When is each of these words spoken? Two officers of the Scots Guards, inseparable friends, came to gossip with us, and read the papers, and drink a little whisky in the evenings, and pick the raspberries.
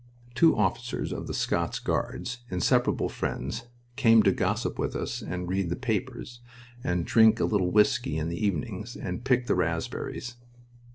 Two 0.33 0.57
officers 0.57 1.11
of 1.13 1.27
the 1.27 1.33
Scots 1.35 1.77
Guards, 1.77 2.39
inseparable 2.49 3.07
friends, 3.07 3.67
came 3.95 4.23
to 4.23 4.31
gossip 4.31 4.79
with 4.79 4.95
us, 4.95 5.21
and 5.21 5.47
read 5.47 5.69
the 5.69 5.75
papers, 5.75 6.39
and 6.83 7.05
drink 7.05 7.39
a 7.39 7.45
little 7.45 7.69
whisky 7.69 8.17
in 8.17 8.27
the 8.27 8.43
evenings, 8.43 8.95
and 8.95 9.23
pick 9.23 9.45
the 9.45 9.53
raspberries. 9.53 10.37